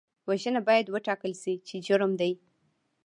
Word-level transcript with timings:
وژنه 0.27 0.59
باید 0.67 0.87
وټاکل 0.93 1.31
شي 1.41 1.53
چې 1.67 1.75
جرم 1.87 2.11
دی 2.21 2.31